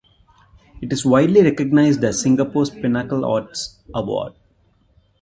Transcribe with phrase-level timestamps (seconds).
[0.81, 4.33] It is widely recognized as Singapore's pinnacle arts award.